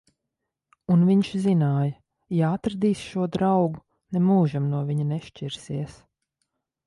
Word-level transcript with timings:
Un 0.93 1.01
viņš 1.09 1.27
zināja: 1.43 1.91
ja 2.37 2.47
atradīs 2.59 3.03
šo 3.09 3.27
draugu, 3.35 3.83
nemūžam 4.17 4.67
no 4.71 4.83
viņa 4.89 5.05
nešķirsies. 5.11 6.01